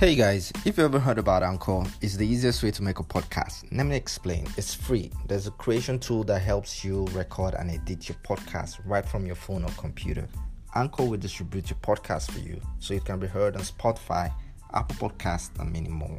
Hey 0.00 0.14
guys, 0.14 0.50
if 0.64 0.78
you 0.78 0.84
ever 0.86 0.98
heard 0.98 1.18
about 1.18 1.42
Anchor, 1.42 1.84
it's 2.00 2.16
the 2.16 2.26
easiest 2.26 2.62
way 2.62 2.70
to 2.70 2.82
make 2.82 3.00
a 3.00 3.02
podcast. 3.02 3.66
Let 3.70 3.84
me 3.84 3.96
explain. 3.96 4.46
It's 4.56 4.72
free. 4.72 5.10
There's 5.28 5.46
a 5.46 5.50
creation 5.50 5.98
tool 5.98 6.24
that 6.24 6.40
helps 6.40 6.82
you 6.82 7.04
record 7.12 7.52
and 7.52 7.70
edit 7.70 8.08
your 8.08 8.16
podcast 8.24 8.80
right 8.86 9.04
from 9.04 9.26
your 9.26 9.34
phone 9.34 9.62
or 9.62 9.70
computer. 9.72 10.26
Anchor 10.74 11.04
will 11.04 11.18
distribute 11.18 11.68
your 11.68 11.78
podcast 11.80 12.30
for 12.30 12.38
you 12.38 12.58
so 12.78 12.94
it 12.94 13.04
can 13.04 13.18
be 13.18 13.26
heard 13.26 13.56
on 13.56 13.60
Spotify, 13.60 14.32
Apple 14.72 15.10
Podcasts, 15.10 15.60
and 15.60 15.70
many 15.70 15.90
more. 15.90 16.16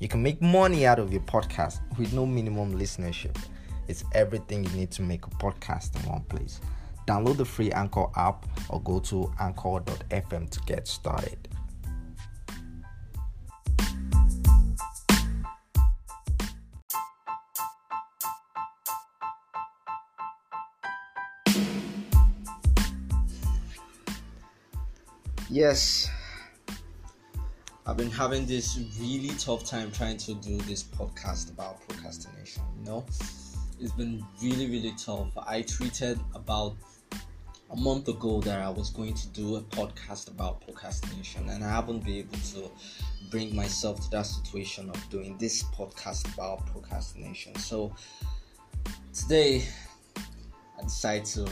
You 0.00 0.08
can 0.08 0.22
make 0.22 0.42
money 0.42 0.84
out 0.84 0.98
of 0.98 1.10
your 1.10 1.22
podcast 1.22 1.80
with 1.96 2.12
no 2.12 2.26
minimum 2.26 2.78
listenership. 2.78 3.38
It's 3.88 4.04
everything 4.12 4.64
you 4.64 4.70
need 4.72 4.90
to 4.90 5.02
make 5.02 5.24
a 5.24 5.30
podcast 5.30 5.96
in 5.96 6.10
one 6.10 6.24
place. 6.24 6.60
Download 7.06 7.38
the 7.38 7.46
free 7.46 7.72
Anchor 7.72 8.04
app 8.16 8.44
or 8.68 8.82
go 8.82 9.00
to 9.00 9.32
anchor.fm 9.40 10.50
to 10.50 10.60
get 10.66 10.86
started. 10.86 11.48
Yes, 25.54 26.10
I've 27.86 27.96
been 27.96 28.10
having 28.10 28.44
this 28.44 28.76
really 28.98 29.28
tough 29.38 29.64
time 29.64 29.92
trying 29.92 30.16
to 30.16 30.34
do 30.34 30.56
this 30.62 30.82
podcast 30.82 31.52
about 31.52 31.80
procrastination. 31.86 32.64
You 32.80 32.84
know, 32.86 33.06
it's 33.78 33.92
been 33.92 34.26
really, 34.42 34.68
really 34.68 34.92
tough. 34.98 35.28
I 35.36 35.62
tweeted 35.62 36.18
about 36.34 36.74
a 37.70 37.76
month 37.76 38.08
ago 38.08 38.40
that 38.40 38.62
I 38.62 38.68
was 38.68 38.90
going 38.90 39.14
to 39.14 39.28
do 39.28 39.54
a 39.54 39.60
podcast 39.60 40.26
about 40.26 40.60
procrastination, 40.62 41.48
and 41.48 41.62
I 41.62 41.70
haven't 41.70 42.02
been 42.02 42.16
able 42.16 42.38
to 42.54 42.68
bring 43.30 43.54
myself 43.54 44.00
to 44.00 44.10
that 44.10 44.26
situation 44.26 44.90
of 44.90 45.08
doing 45.08 45.38
this 45.38 45.62
podcast 45.62 46.34
about 46.34 46.66
procrastination. 46.66 47.54
So 47.60 47.94
today, 49.12 49.68
I 50.16 50.82
decided 50.82 51.26
to 51.26 51.48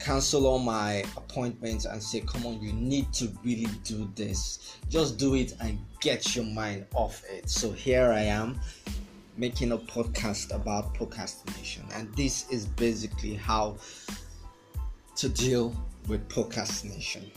cancel 0.00 0.46
all 0.46 0.58
my 0.58 1.04
appointments 1.16 1.84
and 1.84 2.02
say, 2.02 2.20
Come 2.20 2.46
on, 2.46 2.60
you 2.60 2.72
need 2.72 3.12
to 3.14 3.30
really 3.44 3.68
do 3.84 4.10
this. 4.16 4.78
Just 4.88 5.18
do 5.18 5.34
it 5.34 5.54
and 5.60 5.78
get 6.00 6.34
your 6.34 6.46
mind 6.46 6.86
off 6.94 7.22
it. 7.30 7.48
So 7.48 7.70
here 7.70 8.10
I 8.10 8.22
am 8.22 8.58
making 9.36 9.72
a 9.72 9.78
podcast 9.78 10.54
about 10.54 10.94
procrastination, 10.94 11.84
and 11.94 12.14
this 12.14 12.48
is 12.50 12.66
basically 12.66 13.34
how 13.34 13.76
to 15.16 15.28
deal 15.28 15.74
with 16.08 16.28
procrastination. 16.28 17.30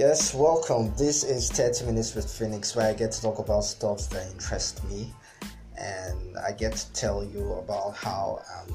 Yes, 0.00 0.32
welcome. 0.32 0.94
This 0.96 1.24
is 1.24 1.50
30 1.50 1.84
Minutes 1.84 2.14
with 2.14 2.24
Phoenix, 2.24 2.74
where 2.74 2.88
I 2.88 2.94
get 2.94 3.12
to 3.12 3.20
talk 3.20 3.38
about 3.38 3.64
stuff 3.64 4.08
that 4.08 4.32
interest 4.32 4.82
me 4.88 5.12
and 5.76 6.38
I 6.38 6.52
get 6.52 6.74
to 6.74 6.92
tell 6.94 7.22
you 7.22 7.52
about 7.52 7.96
how 7.96 8.40
I'm 8.56 8.74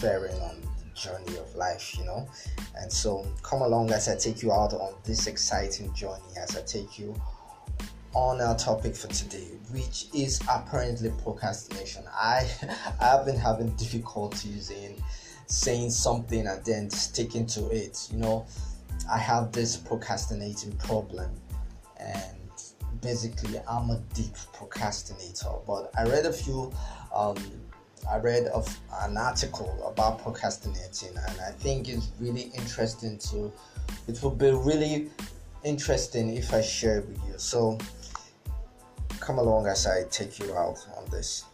faring 0.00 0.34
on 0.40 0.62
the 0.62 0.98
journey 0.98 1.36
of 1.36 1.54
life, 1.54 1.94
you 1.98 2.06
know. 2.06 2.26
And 2.78 2.90
so 2.90 3.26
come 3.42 3.60
along 3.60 3.90
as 3.90 4.08
I 4.08 4.16
take 4.16 4.42
you 4.42 4.52
out 4.52 4.72
on 4.72 4.94
this 5.04 5.26
exciting 5.26 5.92
journey, 5.92 6.32
as 6.40 6.56
I 6.56 6.62
take 6.62 6.98
you 6.98 7.14
on 8.14 8.40
our 8.40 8.56
topic 8.56 8.96
for 8.96 9.08
today, 9.08 9.50
which 9.70 10.06
is 10.14 10.40
apparently 10.50 11.12
procrastination. 11.22 12.04
I 12.10 12.48
I've 13.02 13.26
been 13.26 13.36
having 13.36 13.68
difficulties 13.76 14.70
in 14.70 14.96
saying 15.46 15.90
something 15.90 16.46
and 16.46 16.64
then 16.64 16.88
sticking 16.88 17.44
to 17.48 17.68
it, 17.68 18.08
you 18.10 18.16
know 18.16 18.46
I 19.10 19.18
have 19.18 19.52
this 19.52 19.76
procrastinating 19.76 20.72
problem, 20.76 21.30
and 21.98 22.50
basically, 23.00 23.60
I'm 23.68 23.90
a 23.90 24.00
deep 24.14 24.34
procrastinator. 24.52 25.50
But 25.66 25.90
I 25.96 26.04
read 26.04 26.26
a 26.26 26.32
few, 26.32 26.72
um, 27.14 27.36
I 28.10 28.18
read 28.18 28.46
of 28.46 28.66
an 29.02 29.16
article 29.16 29.70
about 29.86 30.22
procrastinating, 30.22 31.16
and 31.16 31.40
I 31.40 31.50
think 31.52 31.88
it's 31.88 32.10
really 32.18 32.50
interesting 32.54 33.18
to. 33.30 33.52
It 34.08 34.22
would 34.22 34.38
be 34.38 34.50
really 34.50 35.10
interesting 35.64 36.36
if 36.36 36.52
I 36.52 36.60
share 36.60 36.98
it 36.98 37.08
with 37.08 37.20
you. 37.26 37.34
So, 37.36 37.78
come 39.20 39.38
along 39.38 39.66
as 39.66 39.86
I 39.86 40.04
take 40.10 40.38
you 40.38 40.54
out 40.54 40.86
on 40.96 41.10
this. 41.10 41.44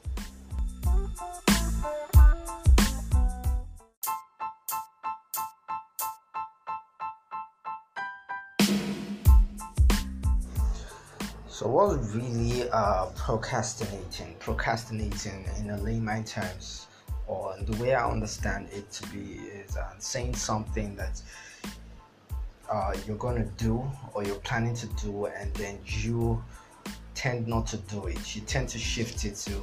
So, 11.60 11.68
what's 11.68 12.14
really 12.14 12.70
uh, 12.70 13.04
procrastinating? 13.14 14.34
Procrastinating, 14.38 15.44
in 15.58 15.68
a 15.68 15.76
layman 15.76 16.24
terms, 16.24 16.86
or 17.26 17.54
the 17.66 17.76
way 17.76 17.92
I 17.92 18.08
understand 18.08 18.68
it 18.72 18.90
to 18.92 19.06
be, 19.08 19.34
is 19.34 19.76
uh, 19.76 19.90
saying 19.98 20.36
something 20.36 20.96
that 20.96 21.20
uh, 22.72 22.94
you're 23.06 23.18
going 23.18 23.44
to 23.44 23.50
do 23.62 23.84
or 24.14 24.24
you're 24.24 24.36
planning 24.36 24.74
to 24.76 24.86
do, 25.04 25.26
and 25.26 25.52
then 25.52 25.78
you 25.84 26.42
tend 27.14 27.46
not 27.46 27.66
to 27.66 27.76
do 27.76 28.06
it. 28.06 28.34
You 28.34 28.40
tend 28.40 28.70
to 28.70 28.78
shift 28.78 29.26
it 29.26 29.36
to 29.44 29.60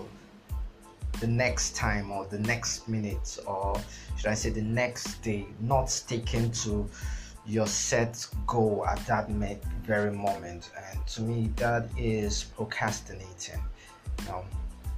the 1.20 1.26
next 1.26 1.76
time 1.76 2.12
or 2.12 2.28
the 2.28 2.38
next 2.38 2.88
minute, 2.88 3.40
or 3.48 3.82
should 4.18 4.28
I 4.28 4.36
say 4.36 4.52
the 4.52 4.62
next 4.62 5.24
day, 5.24 5.48
not 5.62 5.90
sticking 5.90 6.52
to 6.52 6.88
your 7.48 7.68
set 7.68 8.28
goal 8.46 8.86
at 8.88 9.04
that 9.08 9.30
very 9.30 10.12
moment. 10.12 10.70
And 10.92 11.08
to 11.08 11.22
me 11.22 11.50
that 11.56 11.90
is 11.98 12.44
procrastinating. 12.44 13.62
You 14.20 14.26
know 14.26 14.46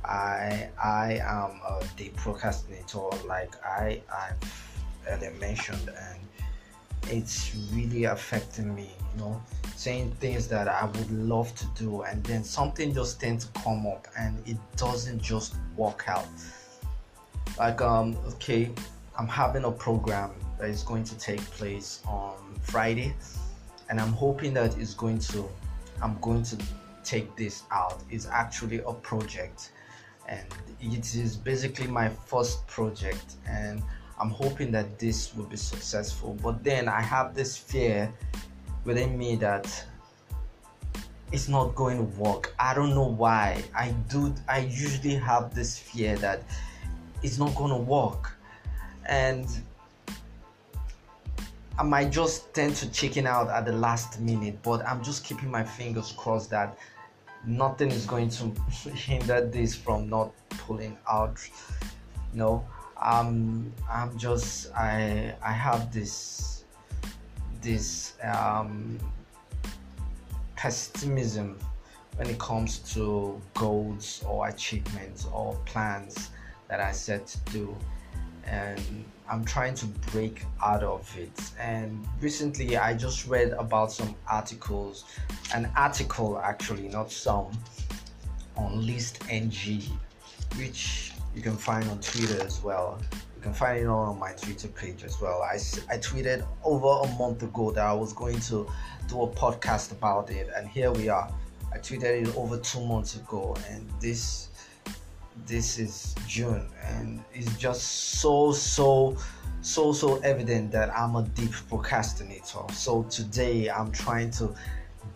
i 0.05 0.69
i 0.83 1.19
am 1.23 1.61
a 1.67 1.83
deep 1.95 2.15
procrastinator. 2.15 2.99
Like 3.27 3.53
i 3.63 4.01
i've 4.13 4.81
earlier 5.07 5.33
mentioned 5.39 5.89
and 5.89 6.19
it's 7.03 7.55
really 7.73 8.05
affecting 8.05 8.73
me 8.75 8.89
you 9.13 9.21
know. 9.21 9.41
Saying 9.75 10.11
things 10.19 10.47
that 10.47 10.67
i 10.67 10.85
would 10.85 11.11
love 11.11 11.53
to 11.55 11.65
do 11.75 12.01
and 12.01 12.23
then 12.23 12.43
something 12.43 12.93
just 12.93 13.19
tends 13.21 13.45
to 13.45 13.61
come 13.61 13.85
up 13.87 14.07
and 14.17 14.35
it 14.47 14.57
doesn't 14.75 15.21
just 15.21 15.55
work 15.77 16.05
out. 16.07 16.27
Like 17.57 17.81
um 17.81 18.17
okay 18.33 18.71
i'm 19.17 19.27
having 19.27 19.65
a 19.65 19.71
program 19.71 20.31
that 20.59 20.69
is 20.69 20.83
going 20.83 21.03
to 21.05 21.17
take 21.17 21.41
place 21.51 22.01
on 22.05 22.35
Friday, 22.61 23.15
and 23.89 23.99
I'm 23.99 24.13
hoping 24.13 24.53
that 24.53 24.77
it's 24.77 24.93
going 24.93 25.19
to 25.19 25.49
I'm 26.01 26.17
going 26.21 26.43
to 26.43 26.57
take 27.03 27.35
this 27.35 27.63
out. 27.71 28.03
It's 28.09 28.27
actually 28.27 28.79
a 28.85 28.93
project, 28.93 29.71
and 30.27 30.45
it 30.79 31.15
is 31.15 31.35
basically 31.35 31.87
my 31.87 32.09
first 32.09 32.67
project, 32.67 33.35
and 33.47 33.81
I'm 34.19 34.29
hoping 34.29 34.71
that 34.71 34.99
this 34.99 35.33
will 35.35 35.45
be 35.45 35.57
successful. 35.57 36.37
But 36.43 36.63
then 36.63 36.87
I 36.87 37.01
have 37.01 37.33
this 37.33 37.57
fear 37.57 38.13
within 38.83 39.17
me 39.17 39.35
that 39.37 39.85
it's 41.31 41.47
not 41.47 41.75
going 41.75 41.97
to 41.97 42.19
work. 42.19 42.53
I 42.59 42.73
don't 42.73 42.95
know 42.95 43.07
why. 43.07 43.63
I 43.75 43.91
do 44.09 44.33
I 44.47 44.59
usually 44.59 45.15
have 45.15 45.55
this 45.55 45.77
fear 45.77 46.17
that 46.17 46.43
it's 47.23 47.37
not 47.37 47.55
going 47.55 47.71
to 47.71 47.77
work. 47.77 48.35
And 49.05 49.47
I 51.79 51.83
might 51.83 52.11
just 52.11 52.53
tend 52.53 52.75
to 52.75 52.91
chicken 52.91 53.25
out 53.25 53.47
at 53.47 53.65
the 53.65 53.71
last 53.71 54.19
minute, 54.19 54.61
but 54.63 54.85
I'm 54.85 55.01
just 55.01 55.23
keeping 55.23 55.49
my 55.49 55.63
fingers 55.63 56.13
crossed 56.17 56.49
that 56.49 56.77
nothing 57.45 57.89
is 57.89 58.05
going 58.05 58.29
to 58.31 58.49
hinder 58.89 59.47
this 59.47 59.75
from 59.75 60.09
not 60.09 60.33
pulling 60.49 60.97
out. 61.09 61.39
You 62.33 62.39
know, 62.39 62.67
um, 63.01 63.71
I'm 63.89 64.17
just 64.17 64.73
I 64.75 65.33
I 65.41 65.53
have 65.53 65.93
this 65.93 66.65
this 67.61 68.15
um, 68.23 68.99
pessimism 70.57 71.57
when 72.17 72.29
it 72.29 72.39
comes 72.39 72.79
to 72.93 73.41
goals 73.53 74.21
or 74.27 74.49
achievements 74.49 75.27
or 75.31 75.55
plans 75.65 76.29
that 76.67 76.81
I 76.81 76.91
set 76.91 77.25
to 77.27 77.39
do 77.53 77.77
and 78.45 79.05
I'm 79.29 79.45
trying 79.45 79.75
to 79.75 79.85
break 80.11 80.43
out 80.63 80.83
of 80.83 81.15
it. 81.17 81.31
And 81.59 82.05
recently, 82.19 82.77
I 82.77 82.95
just 82.95 83.27
read 83.27 83.51
about 83.51 83.91
some 83.91 84.15
articles, 84.29 85.05
an 85.53 85.69
article 85.75 86.39
actually, 86.39 86.87
not 86.87 87.11
some, 87.11 87.51
on 88.57 88.85
List 88.85 89.23
NG, 89.29 89.83
which 90.57 91.13
you 91.35 91.41
can 91.41 91.55
find 91.55 91.87
on 91.89 91.99
Twitter 91.99 92.41
as 92.43 92.61
well. 92.63 92.99
You 93.35 93.41
can 93.41 93.53
find 93.53 93.79
it 93.79 93.87
on 93.87 94.19
my 94.19 94.31
Twitter 94.33 94.67
page 94.67 95.03
as 95.03 95.21
well. 95.21 95.41
I, 95.43 95.55
I 95.89 95.97
tweeted 95.97 96.45
over 96.63 97.07
a 97.07 97.17
month 97.17 97.43
ago 97.43 97.71
that 97.71 97.85
I 97.85 97.93
was 97.93 98.11
going 98.13 98.39
to 98.41 98.69
do 99.07 99.21
a 99.21 99.27
podcast 99.27 99.91
about 99.91 100.29
it, 100.29 100.49
and 100.55 100.67
here 100.67 100.91
we 100.91 101.07
are. 101.07 101.31
I 101.71 101.77
tweeted 101.77 102.27
it 102.27 102.35
over 102.35 102.57
two 102.57 102.83
months 102.85 103.15
ago, 103.15 103.55
and 103.69 103.87
this 104.01 104.48
this 105.45 105.79
is 105.79 106.15
June, 106.27 106.69
and 106.83 107.23
it's 107.33 107.55
just 107.57 107.81
so 108.19 108.51
so 108.51 109.17
so 109.61 109.91
so 109.91 110.17
evident 110.17 110.71
that 110.71 110.95
I'm 110.95 111.15
a 111.15 111.23
deep 111.23 111.51
procrastinator. 111.67 112.61
So 112.73 113.03
today 113.03 113.69
I'm 113.69 113.91
trying 113.91 114.31
to 114.31 114.53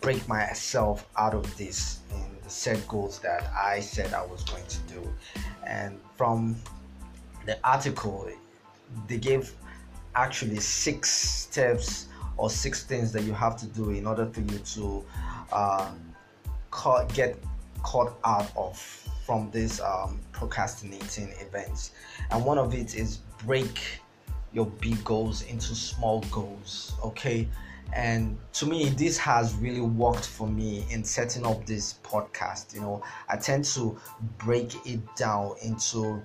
break 0.02 0.28
myself 0.28 1.08
out 1.18 1.34
of 1.34 1.58
this 1.58 2.00
and 2.12 2.52
set 2.52 2.86
goals 2.88 3.20
that 3.20 3.50
I 3.54 3.80
said 3.80 4.14
I 4.14 4.26
was 4.26 4.44
going 4.44 4.66
to 4.68 4.80
do. 4.94 5.14
And 5.66 6.00
from 6.18 6.56
the 7.46 7.58
article, 7.64 8.30
they 9.08 9.18
gave 9.18 9.54
actually 10.16 10.60
six 10.60 11.10
steps 11.10 12.08
or 12.38 12.50
six 12.50 12.84
things 12.84 13.12
that 13.14 13.24
you 13.24 13.34
have 13.34 13.58
to 13.58 13.66
do 13.68 13.92
in 13.92 14.06
order 14.06 14.26
for 14.26 14.42
you 14.42 14.58
to 14.58 15.06
uh, 15.52 15.92
caught, 16.72 17.14
get 17.14 17.38
caught 17.82 18.18
out 18.26 18.52
of 18.56 19.08
from 19.26 19.50
these 19.52 19.80
um, 19.82 20.20
procrastinating 20.32 21.34
events. 21.40 21.92
And 22.32 22.44
one 22.44 22.58
of 22.58 22.74
it 22.74 22.96
is 22.96 23.18
break 23.46 23.80
your 24.52 24.66
big 24.66 25.04
goals 25.04 25.44
into 25.44 25.76
small 25.76 26.22
goals. 26.32 26.94
Okay. 27.04 27.48
And 27.94 28.38
to 28.54 28.66
me, 28.66 28.90
this 28.90 29.18
has 29.20 29.54
really 29.56 29.82
worked 29.82 30.26
for 30.26 30.48
me 30.48 30.86
in 30.90 31.04
setting 31.04 31.46
up 31.46 31.66
this 31.66 31.96
podcast. 32.04 32.74
You 32.74 32.82
know, 32.82 33.04
I 33.30 33.38
tend 33.38 33.66
to 33.66 34.00
break 34.38 34.74
it 34.86 35.00
down 35.16 35.56
into 35.64 36.22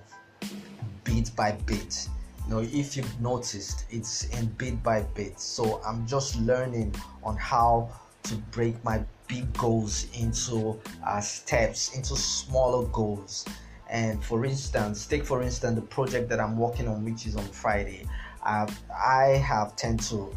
bit 1.03 1.31
by 1.35 1.51
bit. 1.51 2.07
You 2.47 2.55
know, 2.55 2.61
if 2.61 2.97
you've 2.97 3.21
noticed, 3.21 3.85
it's 3.91 4.25
in 4.37 4.47
bit 4.57 4.81
by 4.81 5.03
bit. 5.13 5.39
So 5.39 5.81
I'm 5.85 6.07
just 6.07 6.39
learning 6.39 6.95
on 7.23 7.37
how 7.37 7.89
to 8.29 8.35
break 8.51 8.83
my 8.83 9.03
big 9.27 9.51
goals 9.53 10.07
into 10.17 10.79
uh, 11.05 11.21
steps, 11.21 11.95
into 11.95 12.15
smaller 12.15 12.87
goals. 12.87 13.45
And 13.89 14.23
for 14.23 14.45
instance, 14.45 15.05
take 15.05 15.25
for 15.25 15.41
instance 15.41 15.75
the 15.75 15.81
project 15.81 16.29
that 16.29 16.39
I'm 16.39 16.57
working 16.57 16.87
on, 16.87 17.03
which 17.03 17.25
is 17.25 17.35
on 17.35 17.45
Friday. 17.45 18.05
I've, 18.43 18.77
I 18.93 19.37
have 19.37 19.75
tend 19.75 19.99
to 20.03 20.33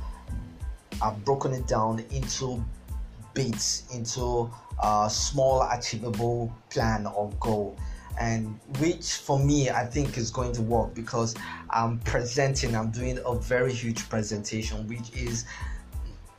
I've 1.02 1.24
broken 1.24 1.52
it 1.52 1.66
down 1.66 2.04
into 2.10 2.64
bits, 3.34 3.84
into 3.92 4.50
a 4.82 5.08
small 5.10 5.62
achievable 5.62 6.52
plan 6.70 7.06
or 7.06 7.30
goal 7.40 7.76
and 8.20 8.58
which 8.78 9.14
for 9.14 9.38
me 9.38 9.70
I 9.70 9.86
think 9.86 10.18
is 10.18 10.30
going 10.30 10.52
to 10.52 10.62
work 10.62 10.94
because 10.94 11.34
I'm 11.70 11.98
presenting, 12.00 12.76
I'm 12.76 12.90
doing 12.90 13.18
a 13.24 13.34
very 13.34 13.72
huge 13.72 14.08
presentation, 14.08 14.86
which 14.86 15.14
is 15.16 15.46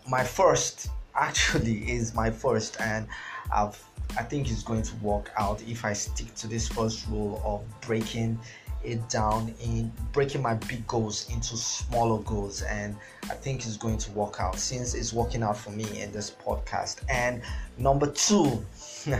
my 0.07 0.23
first 0.23 0.89
actually 1.15 1.92
is 1.92 2.13
my 2.13 2.30
first 2.30 2.80
and 2.80 3.07
I've 3.51 3.81
I 4.18 4.21
think 4.21 4.51
it's 4.51 4.63
going 4.63 4.83
to 4.83 4.95
work 4.98 5.31
out 5.38 5.63
if 5.68 5.86
I 5.86 5.94
stick 5.94 6.36
to 6.36 6.48
this 6.48 6.68
first 6.68 7.07
rule 7.07 7.42
of 7.44 7.63
breaking 7.81 8.39
it 8.83 9.07
down 9.10 9.54
in 9.62 9.92
breaking 10.12 10.42
my 10.42 10.54
big 10.56 10.86
goals 10.88 11.30
into 11.30 11.56
smaller 11.57 12.21
goals 12.24 12.62
and 12.63 12.95
I 13.24 13.33
think 13.33 13.62
it's 13.65 13.77
going 13.77 13.98
to 13.98 14.12
work 14.12 14.39
out 14.39 14.60
since 14.60 14.94
it's 14.94 15.13
working 15.13 15.42
out 15.42 15.57
for 15.57 15.71
me 15.71 15.86
in 16.00 16.12
this 16.12 16.30
podcast. 16.30 17.01
And 17.10 17.42
number 17.77 18.07
2 18.12 18.65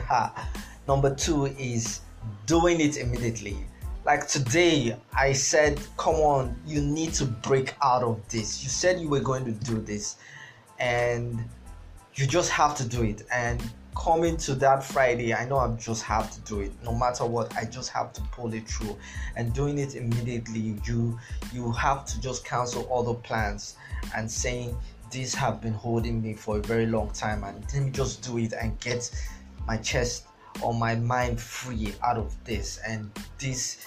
number 0.88 1.16
2 1.16 1.46
is 1.58 2.02
doing 2.46 2.80
it 2.80 2.98
immediately. 2.98 3.58
Like 4.06 4.28
today, 4.28 4.98
I 5.18 5.32
said, 5.32 5.80
Come 5.98 6.16
on, 6.16 6.56
you 6.66 6.82
need 6.82 7.14
to 7.14 7.26
break 7.26 7.74
out 7.82 8.04
of 8.04 8.20
this. 8.28 8.62
You 8.62 8.70
said 8.70 9.00
you 9.00 9.08
were 9.08 9.22
going 9.22 9.46
to 9.46 9.52
do 9.52 9.80
this, 9.80 10.18
and 10.78 11.42
you 12.16 12.28
just 12.28 12.52
have 12.52 12.76
to 12.76 12.88
do 12.88 13.04
it. 13.04 13.24
And 13.32 13.62
coming 13.96 14.38
to 14.38 14.56
that 14.56 14.84
Friday, 14.84 15.34
I 15.34 15.46
know 15.46 15.58
I 15.58 15.70
just 15.76 16.04
have 16.04 16.32
to 16.32 16.42
do 16.42 16.62
it. 16.62 16.72
No 16.84 16.96
matter 16.96 17.26
what, 17.26 17.56
I 17.56 17.66
just 17.66 17.90
have 17.90 18.14
to 18.14 18.22
pull 18.32 18.54
it 18.54 18.68
through. 18.68 18.98
And 19.36 19.54
doing 19.54 19.78
it 19.78 19.96
immediately, 19.96 20.78
you 20.86 21.20
you 21.52 21.72
have 21.72 22.06
to 22.06 22.22
just 22.22 22.46
cancel 22.46 22.84
all 22.84 23.04
the 23.04 23.16
plans 23.16 23.76
and 24.16 24.30
saying 24.30 24.76
these 25.12 25.36
have 25.36 25.62
been 25.62 25.74
holding 25.74 26.22
me 26.22 26.34
for 26.34 26.58
a 26.58 26.62
very 26.62 26.88
long 26.88 27.10
time 27.12 27.44
and 27.44 27.64
let 27.72 27.84
me 27.84 27.92
just 27.92 28.24
do 28.24 28.40
it 28.40 28.52
and 28.54 28.80
get 28.80 29.12
my 29.68 29.78
chest 29.78 30.26
or 30.62 30.74
my 30.74 30.96
mind 30.96 31.40
free 31.40 31.94
out 32.04 32.18
of 32.18 32.36
this 32.44 32.80
and 32.88 33.12
this 33.38 33.86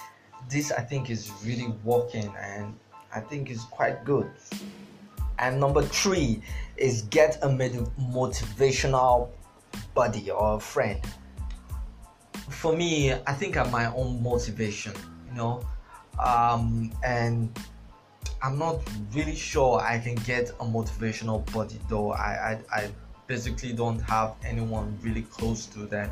this 0.49 0.71
i 0.71 0.81
think 0.81 1.09
is 1.09 1.31
really 1.45 1.67
working 1.83 2.33
and 2.39 2.73
i 3.13 3.19
think 3.19 3.51
is 3.51 3.63
quite 3.65 4.05
good 4.05 4.31
and 5.39 5.59
number 5.59 5.81
three 5.81 6.41
is 6.77 7.03
get 7.03 7.37
a 7.43 7.47
motivational 7.47 9.29
buddy 9.93 10.31
or 10.31 10.59
friend. 10.59 11.01
For 12.49 12.75
me 12.75 13.13
i 13.13 13.33
think 13.33 13.57
i'm 13.57 13.69
my 13.71 13.93
own 13.93 14.21
motivation 14.23 14.93
you 15.29 15.37
know? 15.37 15.65
Um, 16.23 16.91
and 17.03 17.59
i'm 18.41 18.57
not 18.57 18.79
really 19.13 19.35
sure 19.35 19.79
i 19.79 19.99
can 19.99 20.15
get 20.15 20.49
a 20.59 20.65
motivational 20.65 21.51
buddy 21.53 21.79
though. 21.89 22.11
I, 22.11 22.59
I 22.71 22.79
i 22.79 22.91
basically 23.27 23.73
don't 23.73 23.99
have 23.99 24.35
anyone 24.43 24.97
really 25.03 25.23
close 25.23 25.65
to 25.67 25.79
that 25.87 26.11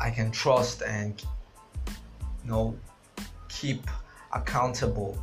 I 0.00 0.10
can 0.10 0.30
trust 0.30 0.82
and 0.82 1.22
you 2.44 2.50
know 2.50 2.76
keep 3.48 3.88
accountable 4.32 5.16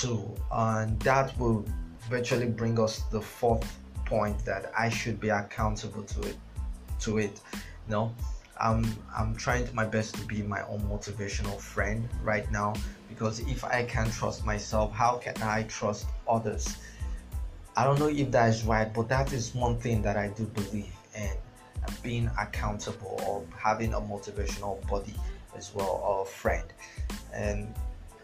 to 0.00 0.34
and 0.52 0.98
that 1.00 1.36
will 1.38 1.64
virtually 2.08 2.46
bring 2.46 2.78
us 2.78 3.00
the 3.10 3.20
fourth 3.20 3.78
point 4.04 4.44
that 4.44 4.72
I 4.78 4.88
should 4.88 5.20
be 5.20 5.30
accountable 5.30 6.02
to 6.04 6.20
it 6.28 6.36
to 7.00 7.18
it 7.18 7.40
you 7.86 7.92
know? 7.92 8.14
I'm 8.58 8.84
I'm 9.14 9.36
trying 9.36 9.68
my 9.74 9.84
best 9.84 10.14
to 10.14 10.22
be 10.22 10.42
my 10.42 10.62
own 10.66 10.80
motivational 10.80 11.60
friend 11.60 12.08
right 12.22 12.50
now 12.50 12.74
because 13.08 13.40
if 13.40 13.64
I 13.64 13.84
can't 13.84 14.12
trust 14.12 14.46
myself 14.46 14.92
how 14.92 15.16
can 15.16 15.40
I 15.42 15.64
trust 15.64 16.06
others? 16.26 16.76
I 17.76 17.84
don't 17.84 17.98
know 17.98 18.08
if 18.08 18.30
that 18.30 18.48
is 18.48 18.64
right 18.64 18.92
but 18.92 19.08
that 19.08 19.32
is 19.32 19.54
one 19.54 19.78
thing 19.78 20.00
that 20.02 20.16
I 20.16 20.28
do 20.28 20.44
believe 20.44 20.94
in 21.14 21.36
being 22.02 22.30
accountable 22.38 23.20
or 23.26 23.44
having 23.56 23.94
a 23.94 24.00
motivational 24.00 24.86
body 24.88 25.14
as 25.56 25.74
well 25.74 26.00
or 26.04 26.26
friend. 26.26 26.64
And 27.32 27.74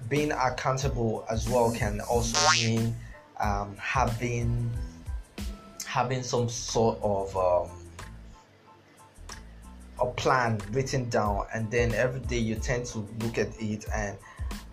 being 0.08 0.32
accountable 0.32 1.24
as 1.30 1.48
well 1.48 1.72
can 1.72 2.00
also 2.02 2.38
mean 2.52 2.94
um, 3.40 3.76
having 3.76 4.70
having 5.86 6.22
some 6.22 6.48
sort 6.48 6.98
of 7.02 7.36
um, 7.36 7.68
a 10.00 10.06
plan 10.12 10.60
written 10.70 11.08
down 11.10 11.46
and 11.54 11.70
then 11.70 11.92
every 11.94 12.20
day 12.20 12.38
you 12.38 12.54
tend 12.54 12.86
to 12.86 12.98
look 13.20 13.38
at 13.38 13.48
it 13.60 13.84
and 13.94 14.16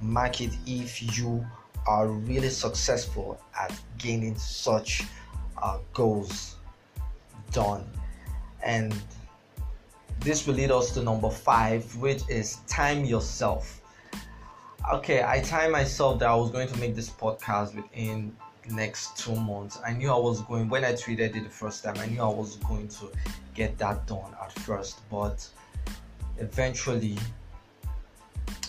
mark 0.01 0.41
it 0.41 0.51
if 0.65 1.17
you 1.17 1.45
are 1.87 2.07
really 2.07 2.49
successful 2.49 3.39
at 3.59 3.73
gaining 3.97 4.37
such 4.37 5.03
uh, 5.61 5.77
goals 5.93 6.55
done 7.51 7.85
and 8.63 8.93
this 10.19 10.45
will 10.45 10.55
lead 10.55 10.71
us 10.71 10.91
to 10.91 11.03
number 11.03 11.29
five, 11.29 11.95
which 11.95 12.23
is 12.29 12.57
time 12.67 13.05
yourself. 13.05 13.81
Okay, 14.91 15.23
I 15.23 15.39
timed 15.41 15.73
myself 15.73 16.17
that 16.17 16.29
I 16.29 16.33
was 16.33 16.49
going 16.49 16.67
to 16.67 16.79
make 16.79 16.95
this 16.95 17.11
podcast 17.11 17.75
within 17.75 18.35
next 18.71 19.15
two 19.15 19.35
months. 19.35 19.79
I 19.85 19.93
knew 19.93 20.11
I 20.11 20.17
was 20.17 20.41
going 20.41 20.67
when 20.67 20.83
I 20.83 20.93
tweeted 20.93 21.35
it 21.35 21.43
the 21.43 21.49
first 21.49 21.83
time. 21.83 21.95
I 21.99 22.07
knew 22.07 22.23
I 22.23 22.27
was 22.27 22.55
going 22.55 22.87
to 22.87 23.11
get 23.53 23.77
that 23.77 24.07
done 24.07 24.35
at 24.41 24.51
first, 24.51 25.07
but 25.11 25.47
eventually, 26.39 27.19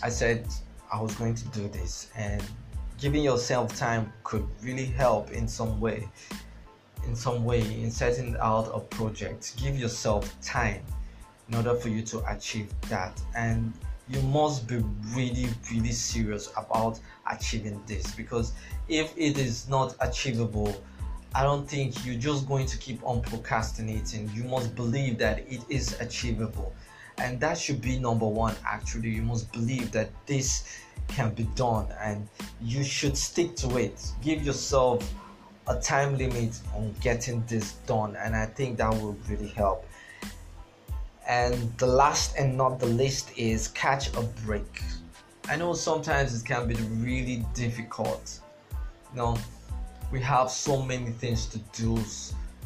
I 0.02 0.10
said 0.10 0.46
I 0.92 1.00
was 1.00 1.14
going 1.14 1.36
to 1.36 1.48
do 1.48 1.68
this, 1.68 2.10
and 2.14 2.42
giving 2.98 3.24
yourself 3.24 3.74
time 3.74 4.12
could 4.22 4.46
really 4.62 4.84
help 4.84 5.30
in 5.30 5.48
some 5.48 5.80
way 5.80 6.06
in 7.06 7.16
some 7.16 7.46
way 7.46 7.60
in 7.82 7.90
setting 7.90 8.36
out 8.40 8.70
a 8.74 8.78
project 8.78 9.56
give 9.56 9.78
yourself 9.78 10.38
time 10.42 10.84
in 11.48 11.54
order 11.54 11.74
for 11.74 11.88
you 11.88 12.02
to 12.02 12.22
achieve 12.30 12.70
that 12.90 13.18
and 13.34 13.72
you 14.10 14.20
must 14.22 14.66
be 14.66 14.78
really 15.14 15.48
really 15.72 15.92
serious 15.92 16.50
about 16.56 16.98
achieving 17.30 17.80
this 17.86 18.14
because 18.14 18.52
if 18.88 19.16
it 19.16 19.38
is 19.38 19.68
not 19.68 19.94
achievable 20.00 20.74
i 21.34 21.42
don't 21.44 21.68
think 21.68 22.04
you're 22.04 22.18
just 22.18 22.48
going 22.48 22.66
to 22.66 22.76
keep 22.78 23.00
on 23.04 23.20
procrastinating. 23.22 24.28
You 24.34 24.44
must 24.44 24.74
believe 24.74 25.16
that 25.18 25.40
it 25.48 25.60
is 25.68 25.98
achievable. 26.00 26.72
And 27.18 27.38
that 27.40 27.56
should 27.56 27.80
be 27.80 27.98
number 27.98 28.26
one 28.26 28.56
actually. 28.66 29.10
You 29.10 29.22
must 29.22 29.52
believe 29.52 29.92
that 29.92 30.10
this 30.26 30.80
can 31.08 31.32
be 31.34 31.44
done 31.54 31.86
and 32.00 32.28
you 32.60 32.82
should 32.82 33.16
stick 33.16 33.54
to 33.56 33.76
it. 33.76 34.02
Give 34.22 34.42
yourself 34.42 35.08
a 35.68 35.78
time 35.78 36.18
limit 36.18 36.58
on 36.74 36.94
getting 37.00 37.44
this 37.46 37.74
done, 37.86 38.16
and 38.16 38.34
I 38.34 38.46
think 38.46 38.78
that 38.78 38.90
will 38.90 39.16
really 39.28 39.48
help. 39.48 39.86
And 41.30 41.72
the 41.78 41.86
last 41.86 42.34
and 42.36 42.56
not 42.56 42.80
the 42.80 42.86
least 42.86 43.30
is 43.38 43.68
catch 43.68 44.12
a 44.16 44.22
break. 44.44 44.82
I 45.48 45.54
know 45.54 45.74
sometimes 45.74 46.34
it 46.34 46.44
can 46.44 46.66
be 46.66 46.74
really 46.74 47.46
difficult. 47.54 48.40
You 49.12 49.16
know, 49.16 49.38
we 50.10 50.20
have 50.22 50.50
so 50.50 50.82
many 50.82 51.10
things 51.10 51.46
to 51.46 51.58
do, 51.80 52.02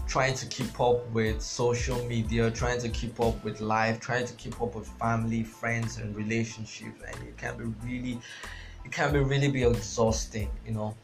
trying 0.07 0.33
to 0.37 0.47
keep 0.47 0.81
up 0.81 1.07
with 1.11 1.43
social 1.43 2.03
media, 2.07 2.51
trying 2.51 2.81
to 2.81 2.89
keep 2.89 3.21
up 3.21 3.45
with 3.45 3.61
life, 3.61 4.01
trying 4.01 4.25
to 4.25 4.33
keep 4.33 4.59
up 4.63 4.75
with 4.75 4.89
family, 4.99 5.45
friends, 5.45 5.99
and 5.99 6.17
relationships, 6.17 7.03
and 7.07 7.29
it 7.29 7.37
can 7.37 7.59
be 7.59 7.65
really, 7.87 8.19
it 8.83 8.91
can 8.91 9.13
be 9.13 9.19
really 9.19 9.51
be 9.51 9.65
exhausting, 9.65 10.49
you 10.67 10.73
know. 10.73 10.97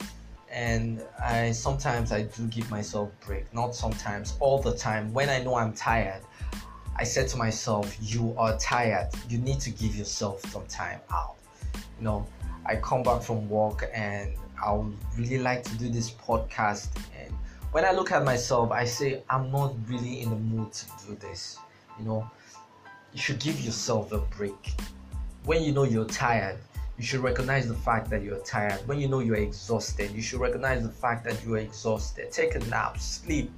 And 0.50 1.02
I 1.22 1.52
sometimes 1.52 2.10
I 2.10 2.22
do 2.22 2.46
give 2.46 2.70
myself 2.70 3.10
break, 3.20 3.52
not 3.52 3.74
sometimes, 3.74 4.38
all 4.40 4.62
the 4.62 4.74
time. 4.74 5.12
When 5.12 5.28
I 5.28 5.42
know 5.42 5.56
I'm 5.56 5.74
tired, 5.74 6.22
I 7.00 7.04
said 7.04 7.28
to 7.28 7.38
myself, 7.38 7.96
"You 7.98 8.34
are 8.36 8.58
tired. 8.58 9.08
You 9.30 9.38
need 9.38 9.58
to 9.60 9.70
give 9.70 9.96
yourself 9.96 10.44
some 10.52 10.66
time 10.66 11.00
out." 11.10 11.36
You 11.98 12.04
know, 12.04 12.26
I 12.66 12.76
come 12.76 13.02
back 13.02 13.22
from 13.22 13.48
work 13.48 13.88
and 13.94 14.34
I 14.62 14.70
would 14.72 14.94
really 15.16 15.38
like 15.38 15.64
to 15.64 15.74
do 15.76 15.88
this 15.88 16.10
podcast 16.10 16.88
and 17.18 17.34
when 17.72 17.86
I 17.86 17.92
look 17.92 18.12
at 18.12 18.22
myself, 18.22 18.70
I 18.70 18.84
say 18.84 19.22
I'm 19.30 19.50
not 19.50 19.74
really 19.88 20.20
in 20.20 20.28
the 20.28 20.36
mood 20.36 20.74
to 20.74 20.84
do 21.06 21.14
this. 21.14 21.58
You 21.98 22.04
know, 22.04 22.30
you 23.14 23.20
should 23.20 23.38
give 23.38 23.58
yourself 23.60 24.12
a 24.12 24.18
break. 24.18 24.74
When 25.44 25.62
you 25.62 25.72
know 25.72 25.84
you're 25.84 26.04
tired, 26.04 26.58
you 26.98 27.04
should 27.04 27.20
recognize 27.20 27.66
the 27.66 27.80
fact 27.88 28.10
that 28.10 28.22
you're 28.22 28.44
tired. 28.44 28.86
When 28.86 29.00
you 29.00 29.08
know 29.08 29.20
you're 29.20 29.36
exhausted, 29.36 30.10
you 30.10 30.20
should 30.20 30.40
recognize 30.40 30.82
the 30.82 30.92
fact 30.92 31.24
that 31.24 31.42
you're 31.46 31.58
exhausted. 31.58 32.30
Take 32.30 32.56
a 32.56 32.58
nap, 32.66 32.98
sleep, 32.98 33.50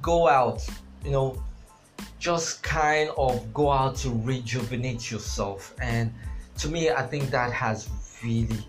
go 0.00 0.28
out, 0.28 0.64
you 1.04 1.10
know, 1.10 1.42
just 2.26 2.60
kind 2.64 3.08
of 3.16 3.54
go 3.54 3.70
out 3.70 3.94
to 3.94 4.10
rejuvenate 4.10 5.12
yourself. 5.12 5.72
And 5.80 6.12
to 6.58 6.68
me, 6.68 6.90
I 6.90 7.02
think 7.02 7.30
that 7.30 7.52
has 7.52 7.88
really, 8.24 8.66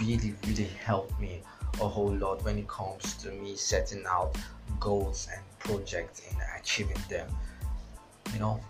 really, 0.00 0.34
really 0.46 0.70
helped 0.82 1.20
me 1.20 1.42
a 1.82 1.86
whole 1.86 2.14
lot 2.14 2.42
when 2.46 2.56
it 2.56 2.66
comes 2.66 3.12
to 3.18 3.30
me 3.30 3.56
setting 3.56 4.06
out 4.08 4.38
goals 4.80 5.28
and 5.30 5.42
projects 5.58 6.22
and 6.30 6.38
achieving 6.58 6.96
them. 7.10 7.28
You 8.32 8.38
know, 8.38 8.60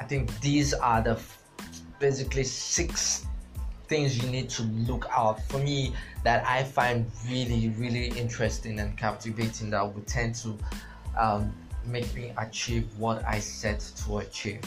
I 0.00 0.04
think 0.04 0.40
these 0.40 0.72
are 0.72 1.02
the 1.02 1.20
basically 1.98 2.44
six 2.44 3.26
things 3.88 4.16
you 4.16 4.30
need 4.30 4.48
to 4.50 4.62
look 4.62 5.06
out 5.14 5.38
for 5.50 5.58
me 5.58 5.94
that 6.24 6.46
I 6.46 6.64
find 6.64 7.04
really, 7.28 7.68
really 7.76 8.06
interesting 8.18 8.80
and 8.80 8.96
captivating 8.96 9.68
that 9.68 9.94
would 9.94 10.06
tend 10.06 10.34
to 10.36 10.56
um, 11.18 11.52
make 11.86 12.14
me 12.14 12.32
achieve 12.38 12.86
what 12.98 13.24
I 13.24 13.38
set 13.40 13.80
to 14.04 14.18
achieve. 14.18 14.60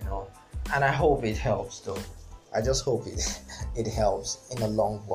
You 0.00 0.06
know, 0.06 0.26
and 0.74 0.84
I 0.84 0.90
hope 0.90 1.24
it 1.24 1.36
helps 1.36 1.80
though. 1.80 1.98
I 2.54 2.60
just 2.60 2.84
hope 2.84 3.06
it 3.06 3.40
it 3.76 3.86
helps 3.86 4.48
in 4.50 4.60
the 4.60 4.68
long 4.68 5.06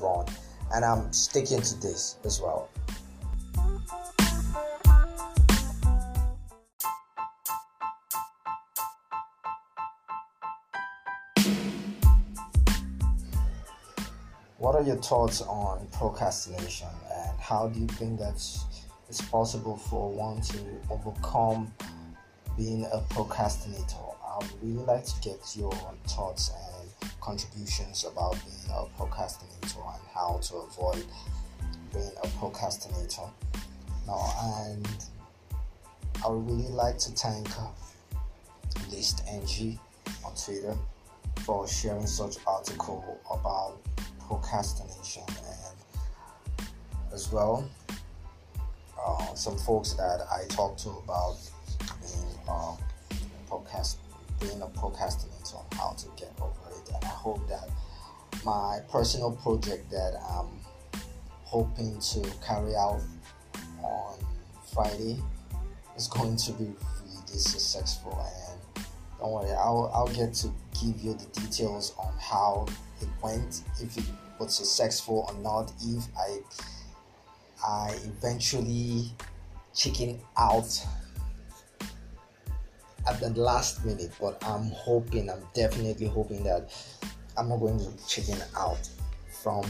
run 0.00 0.26
and 0.74 0.84
I'm 0.84 1.12
sticking 1.12 1.60
to 1.60 1.80
this 1.80 2.16
as 2.24 2.40
well. 2.40 2.68
What 14.58 14.76
are 14.76 14.82
your 14.82 14.96
thoughts 14.96 15.42
on 15.42 15.88
procrastination 15.92 16.88
and 17.12 17.38
how 17.40 17.68
do 17.68 17.80
you 17.80 17.88
think 17.88 18.18
that 18.20 18.40
it's 19.12 19.20
possible 19.20 19.76
for 19.76 20.10
one 20.10 20.40
to 20.40 20.56
overcome 20.88 21.70
being 22.56 22.86
a 22.90 22.98
procrastinator? 23.10 23.98
I 24.26 24.38
would 24.38 24.62
really 24.62 24.86
like 24.86 25.04
to 25.04 25.20
get 25.20 25.38
your 25.54 25.70
thoughts 26.08 26.50
and 26.50 27.10
contributions 27.20 28.06
about 28.10 28.38
being 28.46 28.74
a 28.74 28.86
procrastinator 28.96 29.80
and 29.80 30.02
how 30.14 30.40
to 30.44 30.54
avoid 30.56 31.04
being 31.92 32.10
a 32.24 32.28
procrastinator. 32.38 33.28
Now, 34.06 34.32
and 34.64 34.88
I 36.24 36.28
would 36.28 36.46
really 36.50 36.72
like 36.72 36.96
to 37.00 37.10
thank 37.10 37.48
List 38.90 39.24
NG 39.28 39.78
on 40.24 40.34
Twitter 40.42 40.74
for 41.40 41.68
sharing 41.68 42.06
such 42.06 42.36
article 42.46 43.20
about 43.30 43.76
procrastination 44.26 45.24
and 45.28 46.68
as 47.12 47.30
well 47.30 47.68
uh, 49.04 49.34
some 49.34 49.58
folks 49.58 49.94
that 49.94 50.20
I 50.30 50.46
talked 50.48 50.80
to 50.80 50.90
about 50.90 51.36
being 52.00 52.38
uh, 52.48 52.76
podcast 53.48 53.96
being 54.40 54.60
a 54.60 54.66
procrastinator 54.66 55.56
on 55.56 55.66
how 55.78 55.92
to 55.92 56.06
get 56.16 56.32
over 56.40 56.52
it, 56.70 56.88
and 56.94 57.04
I 57.04 57.08
hope 57.08 57.48
that 57.48 57.68
my 58.44 58.80
personal 58.90 59.32
project 59.32 59.90
that 59.90 60.14
I'm 60.30 60.48
hoping 61.44 62.00
to 62.00 62.32
carry 62.44 62.74
out 62.74 63.00
on 63.82 64.14
Friday 64.72 65.18
is 65.96 66.08
going 66.08 66.36
to 66.36 66.52
be 66.52 66.64
really 66.64 67.38
successful. 67.38 68.18
And 68.76 68.86
don't 69.18 69.32
worry 69.32 69.50
I'll, 69.52 69.90
I'll 69.94 70.08
get 70.08 70.34
to 70.34 70.48
give 70.80 71.00
you 71.00 71.14
the 71.14 71.26
details 71.40 71.94
on 71.98 72.12
how 72.18 72.66
it 73.00 73.08
went 73.22 73.62
if 73.80 73.96
it 73.96 74.04
was 74.38 74.54
successful 74.54 75.26
or 75.28 75.34
not 75.42 75.72
if 75.84 76.04
I 76.18 76.38
I 77.64 77.96
eventually 78.04 79.10
chicken 79.74 80.20
out 80.36 80.84
at 83.08 83.20
the 83.20 83.30
last 83.30 83.84
minute, 83.84 84.12
but 84.20 84.42
I'm 84.46 84.70
hoping, 84.70 85.30
I'm 85.30 85.42
definitely 85.54 86.06
hoping 86.06 86.42
that 86.44 86.70
I'm 87.36 87.48
not 87.48 87.58
going 87.58 87.78
to 87.78 88.06
chicken 88.06 88.38
out 88.56 88.88
from 89.42 89.64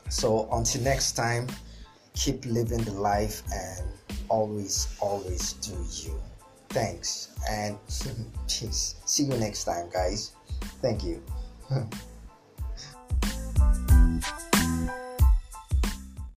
So 0.10 0.50
until 0.52 0.82
next 0.82 1.14
time, 1.14 1.48
keep 2.16 2.46
living 2.46 2.82
the 2.84 2.94
life 2.94 3.44
and 3.54 3.88
always, 4.28 4.88
always 5.00 5.54
do 5.54 5.76
you. 5.92 6.20
Thanks 6.70 7.30
and 7.50 7.78
peace. 8.48 8.96
See 9.06 9.24
you 9.24 9.38
next 9.38 9.64
time, 9.64 9.90
guys. 9.92 10.34
Thank 10.82 11.04
you. 11.04 11.24